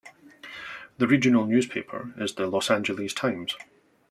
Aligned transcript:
The 0.97 1.05
regional 1.05 1.45
newspaper 1.45 2.11
is 2.17 2.33
the 2.33 2.47
"Los 2.47 2.71
Angeles 2.71 3.13
Times". 3.13 3.55